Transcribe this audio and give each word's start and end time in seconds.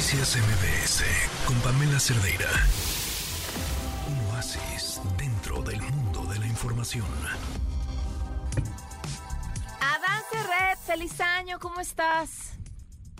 Noticias 0.00 0.34
MBS 0.38 1.04
con 1.46 1.54
Pamela 1.60 2.00
Cerdeira. 2.00 2.48
Un 4.08 4.34
oasis 4.34 4.98
dentro 5.18 5.60
del 5.60 5.78
mundo 5.82 6.24
de 6.32 6.38
la 6.38 6.46
información. 6.46 7.04
Adán 9.78 10.22
Red, 10.32 10.78
feliz 10.78 11.20
año, 11.20 11.58
¿cómo 11.58 11.80
estás? 11.80 12.58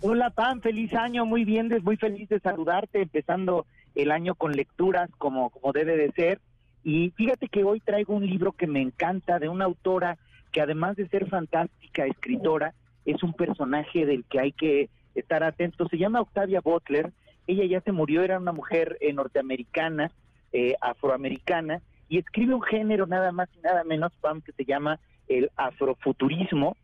Hola 0.01 0.31
Pam, 0.31 0.59
feliz 0.61 0.91
año, 0.95 1.23
muy 1.23 1.45
bien, 1.45 1.69
muy 1.83 1.97
feliz 1.97 2.27
de 2.29 2.39
saludarte, 2.39 3.03
empezando 3.03 3.67
el 3.93 4.09
año 4.09 4.33
con 4.33 4.53
lecturas 4.53 5.07
como, 5.19 5.51
como 5.51 5.73
debe 5.73 5.95
de 5.97 6.11
ser. 6.13 6.41
Y 6.83 7.11
fíjate 7.11 7.47
que 7.47 7.63
hoy 7.63 7.79
traigo 7.79 8.15
un 8.15 8.25
libro 8.25 8.53
que 8.53 8.65
me 8.65 8.81
encanta 8.81 9.37
de 9.37 9.49
una 9.49 9.65
autora 9.65 10.17
que 10.51 10.61
además 10.61 10.95
de 10.95 11.07
ser 11.09 11.29
fantástica 11.29 12.07
escritora, 12.07 12.73
es 13.05 13.21
un 13.21 13.33
personaje 13.33 14.07
del 14.07 14.25
que 14.25 14.39
hay 14.39 14.51
que 14.51 14.89
estar 15.15 15.43
atento. 15.43 15.87
Se 15.87 15.97
llama 15.97 16.21
Octavia 16.21 16.61
Butler, 16.61 17.11
ella 17.47 17.65
ya 17.65 17.81
se 17.81 17.91
murió, 17.91 18.23
era 18.23 18.39
una 18.39 18.51
mujer 18.51 18.97
eh, 19.01 19.13
norteamericana, 19.13 20.11
eh, 20.53 20.75
afroamericana, 20.81 21.81
y 22.09 22.17
escribe 22.17 22.53
un 22.53 22.61
género 22.61 23.07
nada 23.07 23.31
más 23.31 23.49
y 23.55 23.61
nada 23.61 23.83
menos, 23.83 24.11
Pam, 24.21 24.41
que 24.41 24.51
se 24.51 24.65
llama 24.65 24.99
el 25.27 25.49
afrofuturismo. 25.55 26.75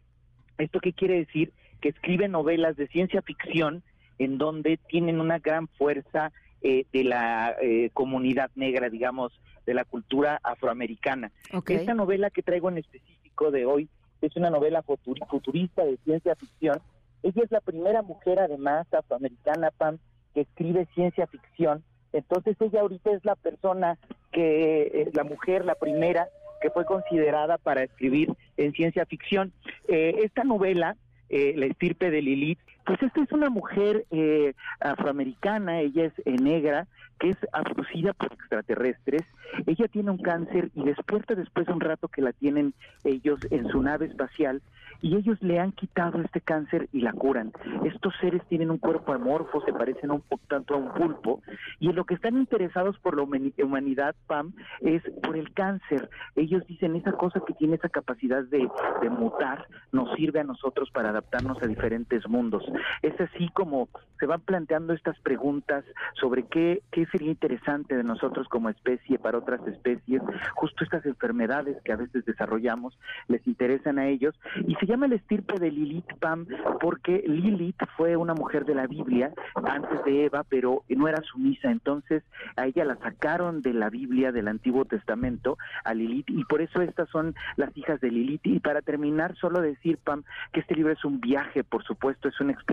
¿Esto 0.58 0.80
qué 0.80 0.94
quiere 0.94 1.20
decir? 1.20 1.52
Que 1.82 1.90
escribe 1.90 2.28
novelas 2.28 2.76
de 2.78 2.88
ciencia 2.88 3.22
ficción 3.22 3.84
en 4.20 4.38
donde 4.38 4.78
tienen 4.88 5.20
una 5.20 5.40
gran 5.40 5.68
fuerza 5.68 6.32
eh, 6.62 6.86
de 6.92 7.04
la 7.04 7.56
comunidad 7.94 8.50
negra, 8.56 8.90
digamos, 8.90 9.32
de 9.66 9.74
la 9.74 9.84
cultura 9.84 10.40
afroamericana. 10.44 11.32
Esta 11.68 11.94
novela 11.94 12.30
que 12.30 12.42
traigo 12.42 12.70
en 12.70 12.80
específico 12.80 13.52
de 13.52 13.66
hoy 13.66 13.90
es 14.22 14.36
una 14.36 14.50
novela 14.50 14.82
futurista 14.82 15.86
de 15.86 15.98
ciencia 15.98 16.36
ficción. 16.36 16.82
Ella 17.28 17.44
es 17.44 17.52
la 17.52 17.60
primera 17.60 18.02
mujer, 18.04 18.40
además, 18.40 18.88
afroamericana, 18.94 19.72
Pam, 19.72 19.98
que 20.34 20.42
escribe 20.42 20.88
ciencia 20.96 21.28
ficción. 21.28 21.84
Entonces 22.14 22.56
ella 22.62 22.80
ahorita 22.80 23.12
es 23.12 23.26
la 23.26 23.36
persona 23.36 23.98
que, 24.32 25.04
es 25.08 25.14
la 25.14 25.26
mujer, 25.26 25.66
la 25.66 25.76
primera 25.76 26.30
que 26.62 26.70
fue 26.70 26.86
considerada 26.86 27.58
para 27.58 27.84
escribir 27.84 28.34
en 28.56 28.72
ciencia 28.72 29.06
ficción. 29.06 29.52
Eh, 29.90 30.22
esta 30.24 30.46
novela, 30.46 30.96
eh, 31.28 31.54
La 31.58 31.66
estirpe 31.66 32.12
de 32.12 32.22
Lilith, 32.22 32.60
pues 32.88 33.04
esta 33.04 33.22
es 33.22 33.32
una 33.34 33.50
mujer 33.50 34.06
eh, 34.12 34.54
afroamericana, 34.80 35.82
ella 35.82 36.06
es 36.06 36.42
negra, 36.42 36.88
que 37.20 37.32
es 37.32 37.38
abducida 37.52 38.14
por 38.14 38.32
extraterrestres. 38.32 39.24
Ella 39.66 39.88
tiene 39.88 40.12
un 40.12 40.20
cáncer 40.20 40.70
y 40.74 40.84
despierta 40.84 41.36
después 41.36 41.68
de 41.68 41.74
un 41.74 41.82
rato 41.82 42.08
que 42.08 42.22
la 42.22 42.32
tienen 42.32 42.74
ellos 43.04 43.40
en 43.52 43.68
su 43.70 43.82
nave 43.82 44.06
espacial 44.06 44.62
y 45.02 45.16
ellos 45.16 45.38
le 45.42 45.60
han 45.60 45.72
quitado 45.74 46.22
este 46.22 46.42
cáncer 46.42 46.90
y 46.92 47.02
la 47.02 47.14
curan. 47.14 47.52
Estos 47.86 48.14
seres 48.20 48.42
tienen 48.50 48.72
un 48.72 48.78
cuerpo 48.78 49.14
amorfo, 49.14 49.62
se 49.62 49.74
parecen 49.74 50.12
un 50.12 50.24
tanto 50.48 50.76
a 50.76 50.78
un 50.78 50.94
pulpo 50.94 51.42
y 51.80 51.90
en 51.90 51.96
lo 51.96 52.06
que 52.06 52.16
están 52.16 52.38
interesados 52.38 52.98
por 53.00 53.16
la 53.16 53.24
humanidad, 53.24 54.16
Pam, 54.28 54.54
es 54.82 55.04
por 55.24 55.38
el 55.38 55.54
cáncer. 55.54 56.10
Ellos 56.36 56.66
dicen 56.68 56.96
esa 56.96 57.12
cosa 57.12 57.42
que 57.46 57.54
tiene 57.54 57.76
esa 57.76 57.90
capacidad 57.90 58.44
de, 58.44 58.70
de 59.02 59.10
mutar 59.10 59.68
nos 59.92 60.14
sirve 60.16 60.40
a 60.40 60.44
nosotros 60.44 60.90
para 60.92 61.10
adaptarnos 61.10 61.62
a 61.62 61.68
diferentes 61.68 62.28
mundos. 62.28 62.64
Es 63.02 63.20
así 63.20 63.50
como 63.50 63.90
se 64.20 64.26
van 64.26 64.42
planteando 64.42 64.94
estas 64.94 65.20
preguntas 65.20 65.86
sobre 66.20 66.44
qué, 66.44 66.82
qué 66.92 67.06
sería 67.08 67.30
interesante 67.30 67.96
de 67.96 68.04
nosotros 68.04 68.48
como 68.48 68.70
especie 68.70 69.20
para 69.20 69.38
otras 69.38 69.66
especies, 69.68 70.22
justo 70.56 70.84
estas 70.84 71.06
enfermedades 71.06 71.78
que 71.84 71.92
a 71.92 71.98
veces 71.98 72.26
desarrollamos 72.26 72.98
les 73.28 73.46
interesan 73.48 74.00
a 74.00 74.08
ellos. 74.08 74.34
Y 74.68 74.76
se 74.76 74.86
llama 74.86 75.06
el 75.06 75.14
estirpe 75.14 75.60
de 75.60 75.72
Lilith 75.72 76.14
Pam 76.20 76.48
porque 76.80 77.24
Lilith 77.28 77.84
fue 77.96 78.18
una 78.18 78.34
mujer 78.34 78.66
de 78.66 78.76
la 78.76 78.88
Biblia 78.88 79.32
antes 79.64 80.04
de 80.04 80.26
Eva, 80.26 80.44
pero 80.48 80.84
no 80.90 81.08
era 81.08 81.22
sumisa, 81.22 81.70
entonces 81.70 82.24
a 82.56 82.66
ella 82.66 82.86
la 82.86 82.98
sacaron 82.98 83.62
de 83.62 83.74
la 83.74 83.90
Biblia 83.90 84.32
del 84.32 84.48
Antiguo 84.48 84.86
Testamento 84.86 85.58
a 85.84 85.94
Lilith. 85.94 86.30
Y 86.30 86.44
por 86.46 86.62
eso 86.62 86.82
estas 86.82 87.10
son 87.10 87.36
las 87.56 87.76
hijas 87.78 88.02
de 88.02 88.12
Lilith. 88.12 88.46
Y 88.46 88.60
para 88.60 88.82
terminar 88.82 89.36
solo 89.36 89.62
decir 89.62 89.98
Pam 89.98 90.24
que 90.52 90.62
este 90.62 90.76
libro 90.76 90.92
es 90.92 91.06
un 91.06 91.22
viaje, 91.22 91.64
por 91.64 91.84
supuesto, 91.84 92.28
es 92.28 92.40
una 92.40 92.54
experiencia, 92.54 92.67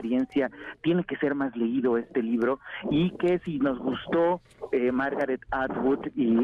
tiene 0.82 1.04
que 1.04 1.16
ser 1.16 1.34
más 1.34 1.56
leído 1.56 1.96
este 1.98 2.22
libro 2.22 2.60
y 2.90 3.10
que 3.12 3.38
si 3.40 3.58
nos 3.58 3.78
gustó 3.78 4.40
eh, 4.72 4.92
Margaret 4.92 5.40
Atwood 5.50 6.06
y, 6.14 6.38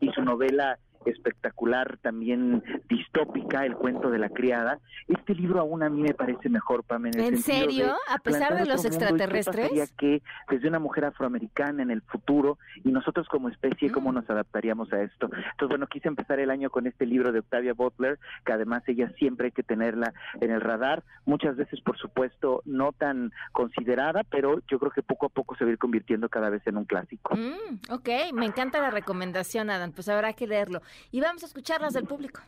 y 0.00 0.12
su 0.12 0.22
novela 0.22 0.78
espectacular, 1.06 1.98
también 1.98 2.62
distópica, 2.88 3.64
El 3.64 3.76
cuento 3.76 4.10
de 4.10 4.18
la 4.18 4.28
criada. 4.28 4.78
Este 5.08 5.34
libro 5.34 5.60
aún 5.60 5.82
a 5.82 5.88
mí 5.88 6.02
me 6.02 6.14
parece 6.14 6.48
mejor, 6.48 6.84
Pamela. 6.84 7.24
¿En, 7.24 7.38
serio? 7.38 7.94
a 8.08 8.18
pesar 8.18 8.56
de 8.56 8.66
los 8.66 8.84
extraterrestres. 8.84 9.92
que 9.96 10.22
desde 10.48 10.68
una 10.68 10.78
mujer 10.78 11.04
afroamericana 11.04 11.82
en 11.82 11.90
el 11.90 12.02
futuro 12.02 12.58
y 12.84 12.90
nosotros 12.90 13.28
como 13.28 13.48
especie, 13.48 13.90
¿cómo 13.90 14.10
mm. 14.10 14.14
nos 14.14 14.30
adaptaríamos 14.30 14.92
a 14.92 15.02
esto? 15.02 15.26
Entonces, 15.26 15.68
bueno, 15.68 15.86
quise 15.86 16.08
empezar 16.08 16.38
el 16.40 16.50
año 16.50 16.70
con 16.70 16.86
este 16.86 17.06
libro 17.06 17.32
de 17.32 17.40
Octavia 17.40 17.74
Butler, 17.74 18.18
que 18.44 18.52
además 18.52 18.82
ella 18.86 19.10
siempre 19.18 19.46
hay 19.46 19.52
que 19.52 19.62
tenerla 19.62 20.12
en 20.40 20.50
el 20.50 20.60
radar. 20.60 21.02
Muchas 21.24 21.56
veces, 21.56 21.80
por 21.80 21.98
supuesto, 21.98 22.62
no 22.64 22.92
tan 22.92 23.32
considerada, 23.52 24.22
pero 24.24 24.60
yo 24.68 24.78
creo 24.78 24.90
que 24.90 25.02
poco 25.02 25.26
a 25.26 25.28
poco 25.28 25.56
se 25.56 25.64
va 25.64 25.70
a 25.70 25.72
ir 25.72 25.78
convirtiendo 25.78 26.28
cada 26.28 26.50
vez 26.50 26.66
en 26.66 26.76
un 26.76 26.84
clásico. 26.84 27.34
Mm, 27.36 27.92
ok, 27.92 28.08
me 28.32 28.46
encanta 28.46 28.80
la 28.80 28.90
recomendación, 28.90 29.70
Adam. 29.70 29.92
Pues 29.92 30.08
habrá 30.08 30.32
que 30.32 30.46
leerlo 30.46 30.82
y 31.10 31.20
vamos 31.20 31.42
a 31.42 31.46
escucharlas 31.46 31.92
del 31.92 32.04
público. 32.04 32.40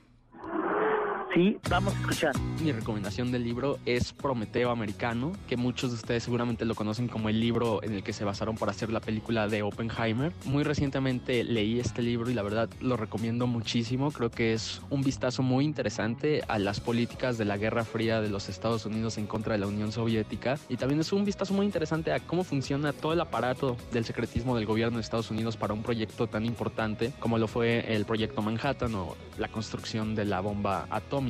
Sí, 1.35 1.59
vamos 1.69 1.93
a 1.97 1.99
escuchar. 1.99 2.33
Mi 2.63 2.71
recomendación 2.71 3.33
del 3.33 3.43
libro 3.43 3.81
es 3.87 4.13
Prometeo 4.13 4.71
Americano, 4.71 5.33
que 5.49 5.57
muchos 5.57 5.91
de 5.91 5.97
ustedes 5.97 6.23
seguramente 6.23 6.65
lo 6.65 6.77
conocen 6.77 7.09
como 7.09 7.29
el 7.29 7.41
libro 7.41 7.83
en 7.83 7.93
el 7.93 8.05
que 8.05 8.13
se 8.13 8.25
basaron 8.25 8.57
para 8.57 8.71
hacer 8.71 8.93
la 8.93 9.01
película 9.01 9.49
de 9.49 9.63
Oppenheimer. 9.63 10.33
Muy 10.45 10.63
recientemente 10.63 11.43
leí 11.43 11.81
este 11.81 12.03
libro 12.03 12.31
y 12.31 12.35
la 12.35 12.43
verdad 12.43 12.71
lo 12.81 12.97
recomiendo 12.97 13.49
muchísimo. 13.49 14.13
Creo 14.13 14.31
que 14.31 14.53
es 14.53 14.81
un 14.91 15.03
vistazo 15.03 15.43
muy 15.43 15.65
interesante 15.65 16.43
a 16.47 16.61
las 16.61 16.79
políticas 16.79 17.37
de 17.37 17.47
la 17.47 17.57
Guerra 17.57 17.85
Fría 17.85 18.21
de 18.21 18.29
los 18.29 18.49
Estados 18.49 18.87
Unidos 18.87 19.19
en 19.19 19.27
contra 19.27 19.55
de 19.55 19.59
la 19.59 19.67
Unión 19.67 19.91
Soviética 19.91 20.57
y 20.69 20.77
también 20.77 21.01
es 21.01 21.13
un 21.13 21.25
vistazo 21.25 21.53
muy 21.53 21.67
interesante 21.67 22.13
a 22.13 22.21
cómo 22.21 22.45
funciona 22.45 22.93
todo 22.93 23.13
el 23.13 23.21
aparato 23.21 23.77
del 23.93 24.05
secretismo 24.05 24.55
del 24.55 24.67
gobierno 24.67 24.99
de 24.99 25.03
Estados 25.03 25.33
Unidos 25.33 25.57
para 25.57 25.75
un 25.75 25.83
proyecto 25.83 26.29
tan 26.29 26.45
importante 26.45 27.13
como 27.19 27.39
lo 27.39 27.49
fue 27.49 27.93
el 27.93 28.05
proyecto 28.05 28.41
Manhattan 28.41 28.95
o 28.95 29.17
la 29.37 29.49
construcción 29.49 30.15
de 30.15 30.27
la 30.27 30.39
bomba 30.39 30.87
atómica 30.91 31.24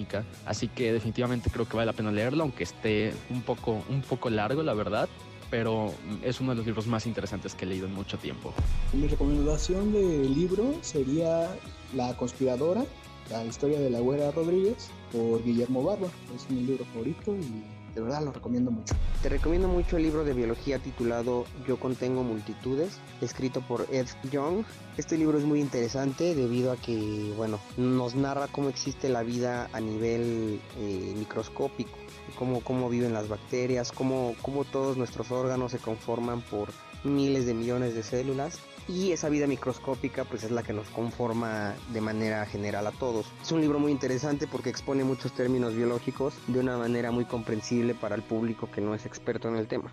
así 0.46 0.68
que 0.68 0.92
definitivamente 0.92 1.50
creo 1.50 1.68
que 1.68 1.76
vale 1.76 1.86
la 1.86 1.92
pena 1.92 2.10
leerlo, 2.10 2.42
aunque 2.42 2.64
esté 2.64 3.14
un 3.30 3.42
poco, 3.42 3.82
un 3.88 4.02
poco 4.02 4.30
largo, 4.30 4.62
la 4.62 4.74
verdad, 4.74 5.08
pero 5.50 5.92
es 6.22 6.40
uno 6.40 6.50
de 6.50 6.56
los 6.56 6.66
libros 6.66 6.86
más 6.86 7.06
interesantes 7.06 7.54
que 7.54 7.64
he 7.64 7.68
leído 7.68 7.86
en 7.86 7.94
mucho 7.94 8.18
tiempo. 8.18 8.52
Mi 8.92 9.06
recomendación 9.06 9.92
del 9.92 10.34
libro 10.34 10.74
sería 10.80 11.48
La 11.94 12.16
conspiradora, 12.16 12.84
la 13.30 13.44
historia 13.44 13.78
de 13.78 13.90
la 13.90 14.00
güera 14.00 14.30
Rodríguez, 14.30 14.90
por 15.12 15.42
Guillermo 15.44 15.82
Barba. 15.82 16.08
Es 16.34 16.50
mi 16.50 16.62
libro 16.62 16.84
favorito 16.86 17.36
y 17.36 17.62
de 17.94 18.00
verdad 18.00 18.22
lo 18.22 18.32
recomiendo 18.32 18.70
mucho. 18.70 18.94
Te 19.22 19.28
recomiendo 19.28 19.68
mucho 19.68 19.96
el 19.96 20.02
libro 20.02 20.24
de 20.24 20.34
biología 20.34 20.78
titulado 20.78 21.46
Yo 21.66 21.78
contengo 21.78 22.22
multitudes, 22.22 22.98
escrito 23.20 23.60
por 23.60 23.86
Ed 23.90 24.08
Young. 24.30 24.64
Este 24.96 25.16
libro 25.16 25.38
es 25.38 25.44
muy 25.44 25.60
interesante 25.60 26.34
debido 26.34 26.72
a 26.72 26.76
que, 26.76 27.32
bueno, 27.36 27.60
nos 27.76 28.14
narra 28.14 28.48
cómo 28.48 28.68
existe 28.68 29.08
la 29.08 29.22
vida 29.22 29.68
a 29.72 29.80
nivel 29.80 30.60
eh, 30.78 31.14
microscópico, 31.16 31.96
cómo, 32.38 32.60
cómo 32.60 32.88
viven 32.88 33.12
las 33.12 33.28
bacterias, 33.28 33.92
cómo, 33.92 34.34
cómo 34.42 34.64
todos 34.64 34.96
nuestros 34.96 35.30
órganos 35.30 35.72
se 35.72 35.78
conforman 35.78 36.42
por 36.42 36.70
miles 37.04 37.46
de 37.46 37.54
millones 37.54 37.94
de 37.94 38.02
células 38.02 38.58
y 38.88 39.12
esa 39.12 39.28
vida 39.28 39.46
microscópica 39.46 40.24
pues 40.24 40.44
es 40.44 40.50
la 40.50 40.62
que 40.62 40.72
nos 40.72 40.88
conforma 40.88 41.74
de 41.92 42.00
manera 42.00 42.44
general 42.46 42.86
a 42.86 42.92
todos. 42.92 43.26
Es 43.42 43.52
un 43.52 43.60
libro 43.60 43.78
muy 43.78 43.92
interesante 43.92 44.46
porque 44.46 44.70
expone 44.70 45.04
muchos 45.04 45.32
términos 45.32 45.74
biológicos 45.74 46.34
de 46.46 46.60
una 46.60 46.76
manera 46.76 47.10
muy 47.10 47.24
comprensible 47.24 47.83
para 47.92 48.14
el 48.14 48.22
público 48.22 48.70
que 48.70 48.80
no 48.80 48.94
es 48.94 49.04
experto 49.04 49.48
en 49.48 49.56
el 49.56 49.66
tema. 49.66 49.92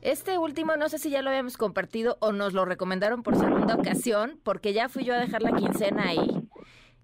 Este 0.00 0.38
último, 0.38 0.76
no 0.76 0.88
sé 0.88 0.98
si 0.98 1.10
ya 1.10 1.20
lo 1.20 1.28
habíamos 1.28 1.58
compartido 1.58 2.16
o 2.20 2.32
nos 2.32 2.54
lo 2.54 2.64
recomendaron 2.64 3.22
por 3.22 3.36
segunda 3.36 3.74
ocasión, 3.74 4.40
porque 4.42 4.72
ya 4.72 4.88
fui 4.88 5.04
yo 5.04 5.14
a 5.14 5.18
dejar 5.18 5.42
la 5.42 5.52
quincena 5.52 6.08
ahí 6.08 6.48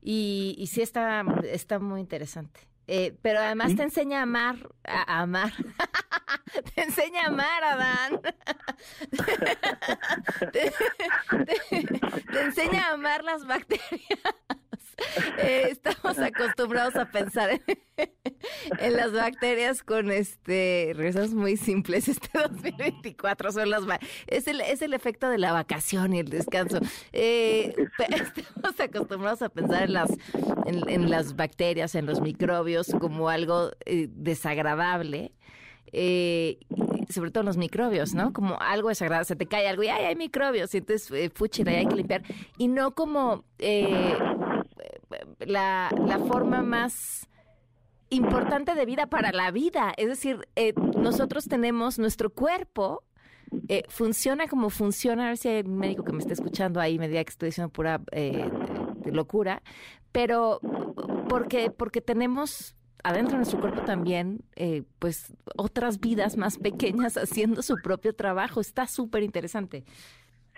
y, 0.01 0.55
y 0.59 0.67
sí 0.69 0.81
está, 0.81 1.25
está 1.45 1.79
muy 1.79 2.01
interesante. 2.01 2.71
Eh, 2.93 3.17
pero 3.23 3.39
además 3.39 3.77
te 3.77 3.85
enseña 3.85 4.19
a 4.19 4.23
amar, 4.23 4.57
a, 4.83 5.21
amar. 5.21 5.53
te 6.75 6.83
enseña 6.83 7.23
a 7.23 7.27
amar, 7.29 7.63
Adán. 7.63 8.21
te, 10.53 10.73
enseña 12.41 12.89
a 12.89 12.95
amar 12.95 13.23
las 13.23 13.47
bacterias. 13.47 14.01
Eh, 15.39 15.69
estamos 15.71 16.19
acostumbrados 16.19 16.95
a 16.95 17.07
pensar 17.07 17.49
en, 17.49 17.63
las 18.91 19.13
bacterias 19.13 19.83
con 19.83 20.11
este 20.11 20.93
regresos 20.95 21.35
muy 21.35 21.57
simples. 21.57 22.09
Este 22.09 22.29
2024 22.39 23.53
son 23.53 23.71
las 23.71 23.83
es 24.27 24.47
el 24.47 24.61
es 24.61 24.83
el 24.83 24.95
efecto 24.95 25.29
de 25.29 25.39
la 25.39 25.53
vacación 25.53 26.15
y 26.15 26.21
el 26.21 26.29
descanso. 26.29 26.81
Eh, 27.13 27.75
estamos 27.99 28.81
acostumbrados 28.81 29.43
a 29.43 29.49
pensar 29.49 29.85
en 29.85 29.93
las 29.95 30.11
en, 30.67 31.11
las 31.11 31.37
bacterias, 31.37 31.95
en 31.95 32.07
los 32.07 32.21
microbios 32.21 32.89
como 33.01 33.29
algo 33.29 33.71
eh, 33.87 34.09
desagradable. 34.11 35.33
eh, 35.93 36.59
sobre 37.09 37.31
todo 37.31 37.43
los 37.45 37.57
microbios, 37.57 38.15
¿no? 38.15 38.33
Como 38.33 38.61
algo 38.61 38.89
desagradable, 38.89 39.25
se 39.27 39.37
te 39.37 39.47
cae 39.47 39.69
algo 39.69 39.83
y 39.83 39.89
¡ay, 39.89 40.05
hay 40.05 40.17
microbios! 40.17 40.73
Y 40.75 40.79
entonces, 40.79 41.11
eh, 41.11 41.31
fuchila, 41.35 41.73
hay 41.73 41.87
que 41.87 41.97
limpiar. 41.97 42.23
Y 42.59 42.69
no 42.69 42.95
como 42.95 43.45
eh, 43.59 44.17
la, 45.41 45.91
la 46.07 46.19
forma 46.21 46.63
más 46.63 47.29
importante 48.11 48.75
de 48.75 48.85
vida 48.85 49.07
para 49.07 49.33
la 49.33 49.51
vida. 49.51 49.93
Es 49.97 50.09
decir, 50.09 50.49
eh, 50.57 50.75
nosotros 50.97 51.47
tenemos 51.49 51.99
nuestro 51.99 52.31
cuerpo. 52.31 53.05
Eh, 53.69 53.83
funciona 53.89 54.47
como 54.47 54.71
funciona, 54.71 55.25
a 55.25 55.29
ver 55.29 55.37
si 55.37 55.49
hay 55.49 55.63
un 55.63 55.77
médico 55.77 56.05
que 56.05 56.13
me 56.13 56.19
está 56.19 56.33
escuchando 56.33 56.81
ahí 56.81 57.01
me 57.01 57.09
diga 57.09 57.25
que 57.25 57.31
estoy 57.31 57.49
diciendo 57.49 57.73
pura 57.73 58.01
eh, 58.13 58.49
locura, 59.07 59.61
pero 60.13 60.61
porque, 61.29 61.71
porque 61.71 62.01
tenemos 62.01 62.77
adentro 63.03 63.33
de 63.33 63.39
nuestro 63.39 63.61
cuerpo 63.61 63.83
también, 63.83 64.43
eh, 64.57 64.83
pues, 64.99 65.33
otras 65.57 66.01
vidas 66.01 66.37
más 66.37 66.59
pequeñas 66.59 67.17
haciendo 67.17 67.63
su 67.63 67.77
propio 67.83 68.15
trabajo. 68.15 68.61
Está 68.61 68.87
súper 68.87 69.23
interesante. 69.23 69.85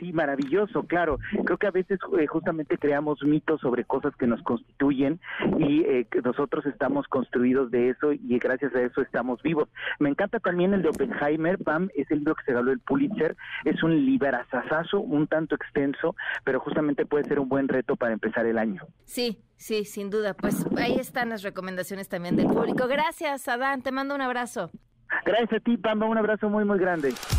Sí, 0.03 0.13
maravilloso, 0.13 0.83
claro. 0.83 1.21
Creo 1.45 1.59
que 1.59 1.69
a 1.69 1.71
veces 1.71 2.01
eh, 2.19 2.27
justamente 2.27 2.77
creamos 2.77 3.23
mitos 3.23 3.61
sobre 3.61 3.85
cosas 3.85 4.13
que 4.17 4.27
nos 4.27 4.43
constituyen 4.43 5.21
y 5.61 5.83
eh, 5.85 6.09
nosotros 6.25 6.67
estamos 6.67 7.07
construidos 7.07 7.71
de 7.71 7.91
eso 7.91 8.13
y 8.13 8.37
gracias 8.41 8.75
a 8.75 8.81
eso 8.81 9.01
estamos 9.01 9.41
vivos. 9.43 9.69
Me 10.01 10.09
encanta 10.09 10.41
también 10.41 10.75
el 10.75 10.83
de 10.83 10.89
Oppenheimer, 10.89 11.57
Pam, 11.59 11.89
es 11.95 12.11
el 12.11 12.19
libro 12.19 12.35
que 12.35 12.43
se 12.47 12.53
ganó 12.53 12.73
el 12.73 12.81
Pulitzer, 12.81 13.37
es 13.65 13.81
un 13.85 14.05
liberazazazo, 14.05 14.99
un 14.99 15.29
tanto 15.29 15.55
extenso, 15.55 16.17
pero 16.43 16.59
justamente 16.59 17.07
puede 17.07 17.23
ser 17.23 17.39
un 17.39 17.49
buen 17.49 17.69
reto 17.69 17.95
para 17.95 18.13
empezar 18.13 18.45
el 18.47 18.59
año. 18.59 18.83
Sí, 19.05 19.39
sí, 19.57 19.85
sin 19.85 20.11
duda. 20.11 20.35
Pues 20.35 20.67
ahí 20.79 20.97
están 20.99 21.29
las 21.29 21.45
recomendaciones 21.45 22.09
también 22.09 22.35
del 22.35 22.49
público. 22.49 22.89
Gracias, 22.89 23.47
Adán, 23.47 23.83
te 23.83 23.93
mando 23.93 24.17
un 24.17 24.21
abrazo. 24.23 24.73
Gracias 25.25 25.53
a 25.53 25.61
ti, 25.61 25.77
Pam, 25.77 26.03
un 26.03 26.19
abrazo 26.19 26.49
muy, 26.49 26.65
muy 26.65 26.81
grande. 26.81 27.15